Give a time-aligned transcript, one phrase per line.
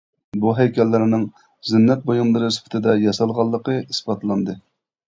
[0.43, 1.27] بۇ ھەيكەللەرنىڭ
[1.73, 4.63] زىننەت بۇيۇملىرى سۈپىتىدە ياسالغانلىقى ئىسپاتلاندى.